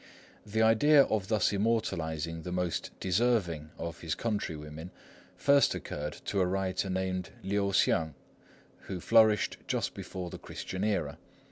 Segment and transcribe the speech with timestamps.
[0.47, 4.89] The idea of thus immortalising the most deserving of his countrywomen
[5.37, 8.15] first occurred to a writer named Liu Hsiang,
[8.87, 11.19] who flourished just before the Christian era.